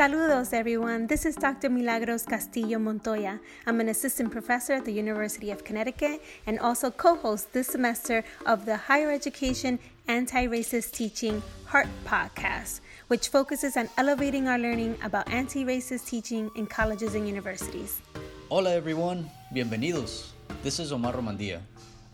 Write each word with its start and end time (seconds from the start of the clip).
Saludos, 0.00 0.54
everyone. 0.54 1.06
This 1.08 1.26
is 1.26 1.36
Dr. 1.36 1.68
Milagros 1.68 2.24
Castillo 2.24 2.78
Montoya. 2.78 3.38
I'm 3.66 3.80
an 3.80 3.90
assistant 3.90 4.32
professor 4.32 4.72
at 4.72 4.86
the 4.86 4.92
University 4.92 5.50
of 5.50 5.62
Connecticut 5.62 6.22
and 6.46 6.58
also 6.58 6.90
co 6.90 7.16
host 7.16 7.52
this 7.52 7.66
semester 7.66 8.24
of 8.46 8.64
the 8.64 8.78
Higher 8.78 9.10
Education 9.10 9.78
Anti 10.08 10.46
Racist 10.46 10.92
Teaching 10.92 11.42
Heart 11.66 11.88
podcast, 12.06 12.80
which 13.08 13.28
focuses 13.28 13.76
on 13.76 13.90
elevating 13.98 14.48
our 14.48 14.58
learning 14.58 14.96
about 15.04 15.28
anti 15.28 15.66
racist 15.66 16.06
teaching 16.08 16.50
in 16.56 16.66
colleges 16.66 17.14
and 17.14 17.28
universities. 17.28 18.00
Hola, 18.48 18.72
everyone. 18.72 19.28
Bienvenidos. 19.52 20.30
This 20.62 20.80
is 20.80 20.92
Omar 20.92 21.12
Romandia. 21.12 21.60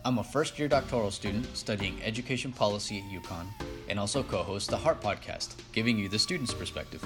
I'm 0.03 0.17
a 0.17 0.25
first 0.25 0.59
year 0.59 0.67
doctoral 0.67 1.09
student 1.09 1.47
studying 1.55 2.03
education 2.03 2.51
policy 2.51 2.97
at 2.97 3.23
UConn 3.23 3.47
and 3.87 3.97
also 3.97 4.23
co 4.23 4.43
host 4.43 4.71
the 4.71 4.75
Heart 4.75 4.99
podcast, 4.99 5.55
giving 5.71 5.97
you 5.97 6.09
the 6.09 6.19
student's 6.19 6.53
perspective. 6.53 7.01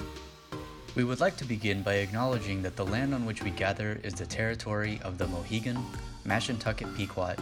We 0.94 1.04
would 1.04 1.20
like 1.20 1.38
to 1.38 1.46
begin 1.46 1.80
by 1.82 1.94
acknowledging 1.94 2.60
that 2.62 2.76
the 2.76 2.84
land 2.84 3.14
on 3.14 3.24
which 3.24 3.42
we 3.42 3.48
gather 3.48 3.98
is 4.02 4.12
the 4.12 4.26
territory 4.26 5.00
of 5.02 5.16
the 5.16 5.26
Mohegan, 5.26 5.82
Mashantucket 6.26 6.94
Pequot, 6.94 7.36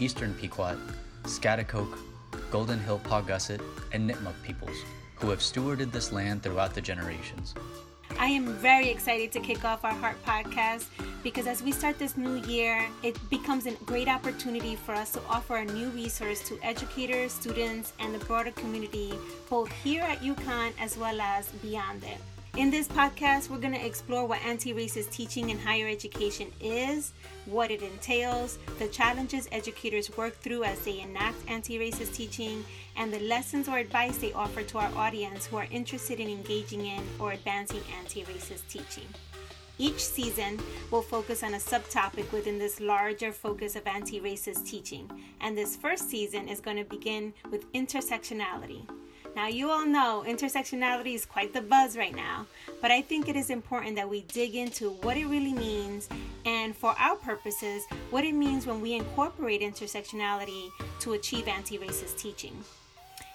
Eastern 0.00 0.34
Pequot, 0.34 0.76
Schaghticoke, 1.22 1.96
Golden 2.50 2.80
Hill 2.80 2.98
Paugussett, 3.04 3.60
and 3.92 4.10
Nipmuc 4.10 4.34
peoples, 4.42 4.76
who 5.14 5.30
have 5.30 5.38
stewarded 5.38 5.92
this 5.92 6.10
land 6.10 6.42
throughout 6.42 6.74
the 6.74 6.80
generations. 6.80 7.54
I 8.18 8.26
am 8.26 8.46
very 8.54 8.88
excited 8.88 9.30
to 9.30 9.38
kick 9.38 9.64
off 9.64 9.84
our 9.84 9.92
Heart 9.92 10.16
podcast 10.24 10.86
because 11.22 11.46
as 11.46 11.62
we 11.62 11.70
start 11.70 12.00
this 12.00 12.16
new 12.16 12.42
year, 12.48 12.84
it 13.04 13.16
becomes 13.30 13.66
a 13.66 13.72
great 13.86 14.08
opportunity 14.08 14.74
for 14.74 14.92
us 14.92 15.12
to 15.12 15.20
offer 15.28 15.58
a 15.58 15.64
new 15.64 15.90
resource 15.90 16.40
to 16.48 16.58
educators, 16.64 17.30
students, 17.30 17.92
and 18.00 18.12
the 18.12 18.24
broader 18.24 18.50
community, 18.50 19.14
both 19.48 19.70
here 19.84 20.02
at 20.02 20.18
UConn 20.18 20.72
as 20.80 20.98
well 20.98 21.20
as 21.20 21.46
beyond 21.62 22.02
it. 22.02 22.18
In 22.58 22.72
this 22.72 22.88
podcast, 22.88 23.50
we're 23.50 23.58
going 23.58 23.74
to 23.74 23.86
explore 23.86 24.26
what 24.26 24.42
anti 24.44 24.74
racist 24.74 25.12
teaching 25.12 25.50
in 25.50 25.60
higher 25.60 25.86
education 25.86 26.50
is, 26.60 27.12
what 27.46 27.70
it 27.70 27.82
entails, 27.82 28.58
the 28.80 28.88
challenges 28.88 29.48
educators 29.52 30.16
work 30.16 30.34
through 30.34 30.64
as 30.64 30.80
they 30.80 30.98
enact 30.98 31.36
anti 31.46 31.78
racist 31.78 32.16
teaching, 32.16 32.64
and 32.96 33.12
the 33.12 33.20
lessons 33.20 33.68
or 33.68 33.78
advice 33.78 34.18
they 34.18 34.32
offer 34.32 34.64
to 34.64 34.78
our 34.78 34.92
audience 34.96 35.46
who 35.46 35.56
are 35.56 35.68
interested 35.70 36.18
in 36.18 36.28
engaging 36.28 36.84
in 36.84 37.00
or 37.20 37.30
advancing 37.30 37.80
anti 37.96 38.24
racist 38.24 38.66
teaching. 38.68 39.06
Each 39.78 40.04
season 40.04 40.58
will 40.90 41.02
focus 41.02 41.44
on 41.44 41.54
a 41.54 41.58
subtopic 41.58 42.32
within 42.32 42.58
this 42.58 42.80
larger 42.80 43.30
focus 43.30 43.76
of 43.76 43.86
anti 43.86 44.20
racist 44.20 44.66
teaching, 44.66 45.08
and 45.40 45.56
this 45.56 45.76
first 45.76 46.10
season 46.10 46.48
is 46.48 46.58
going 46.58 46.78
to 46.78 46.82
begin 46.82 47.34
with 47.52 47.72
intersectionality. 47.72 48.84
Now, 49.38 49.46
you 49.46 49.70
all 49.70 49.86
know 49.86 50.24
intersectionality 50.26 51.14
is 51.14 51.24
quite 51.24 51.54
the 51.54 51.60
buzz 51.60 51.96
right 51.96 52.12
now, 52.12 52.44
but 52.82 52.90
I 52.90 53.00
think 53.00 53.28
it 53.28 53.36
is 53.36 53.50
important 53.50 53.94
that 53.94 54.10
we 54.10 54.22
dig 54.22 54.56
into 54.56 54.90
what 55.02 55.16
it 55.16 55.26
really 55.26 55.52
means 55.52 56.08
and, 56.44 56.76
for 56.76 56.92
our 56.98 57.14
purposes, 57.14 57.84
what 58.10 58.24
it 58.24 58.34
means 58.34 58.66
when 58.66 58.80
we 58.80 58.94
incorporate 58.94 59.60
intersectionality 59.60 60.70
to 60.98 61.12
achieve 61.12 61.46
anti 61.46 61.78
racist 61.78 62.18
teaching. 62.18 62.64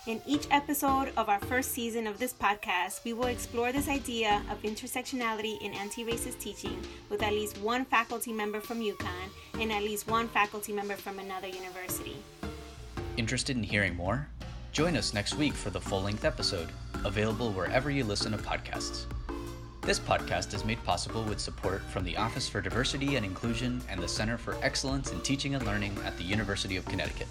In 0.06 0.22
each 0.28 0.46
episode 0.52 1.14
of 1.16 1.30
our 1.30 1.40
first 1.40 1.72
season 1.72 2.06
of 2.06 2.20
this 2.20 2.34
podcast, 2.34 3.06
we 3.06 3.14
will 3.14 3.28
explore 3.28 3.72
this 3.72 3.88
idea 3.88 4.44
of 4.52 4.62
intersectionality 4.64 5.58
in 5.62 5.74
anti 5.74 6.04
racist 6.04 6.38
teaching 6.38 6.78
with 7.10 7.24
at 7.24 7.32
least 7.32 7.60
one 7.60 7.86
faculty 7.86 8.34
member 8.34 8.60
from 8.60 8.82
UConn 8.82 9.30
and 9.58 9.72
at 9.72 9.84
least 9.84 10.10
one 10.10 10.28
faculty 10.28 10.74
member 10.74 10.96
from 10.96 11.20
another 11.20 11.48
university. 11.48 12.18
Interested 13.16 13.56
in 13.56 13.64
hearing 13.64 13.96
more? 13.96 14.28
Join 14.74 14.98
us 14.98 15.14
next 15.14 15.36
week 15.36 15.54
for 15.54 15.70
the 15.70 15.80
full 15.80 16.02
length 16.02 16.26
episode, 16.26 16.68
available 17.06 17.52
wherever 17.52 17.92
you 17.92 18.04
listen 18.04 18.32
to 18.32 18.40
podcasts. 18.40 19.06
This 19.82 20.00
podcast 20.00 20.52
is 20.56 20.66
made 20.66 20.84
possible 20.84 21.24
with 21.24 21.40
support 21.40 21.84
from 21.92 22.04
the 22.04 22.18
Office 22.18 22.50
for 22.50 22.60
Diversity 22.60 23.16
and 23.16 23.24
Inclusion 23.24 23.84
and 23.88 24.02
the 24.02 24.08
Center 24.08 24.36
for 24.36 24.58
Excellence 24.64 25.12
in 25.12 25.22
Teaching 25.22 25.54
and 25.54 25.64
Learning 25.64 25.96
at 26.04 26.18
the 26.18 26.24
University 26.24 26.76
of 26.76 26.86
Connecticut. 26.86 27.28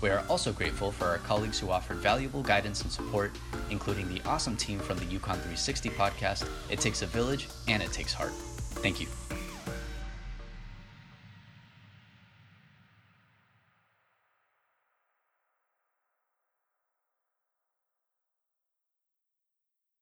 We 0.00 0.08
are 0.08 0.24
also 0.30 0.50
grateful 0.50 0.90
for 0.90 1.04
our 1.04 1.18
colleagues 1.18 1.58
who 1.58 1.68
offered 1.68 1.98
valuable 1.98 2.42
guidance 2.42 2.80
and 2.80 2.90
support, 2.90 3.32
including 3.68 4.08
the 4.08 4.22
awesome 4.24 4.56
team 4.56 4.78
from 4.78 4.96
the 4.96 5.04
UConn 5.04 5.34
360 5.34 5.90
podcast, 5.90 6.48
It 6.70 6.80
Takes 6.80 7.02
a 7.02 7.06
Village, 7.06 7.48
and 7.66 7.82
It 7.82 7.92
Takes 7.92 8.14
Heart. 8.14 8.32
Thank 8.32 8.98
you. 8.98 9.08